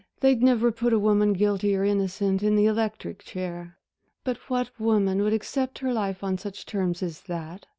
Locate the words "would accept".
5.21-5.77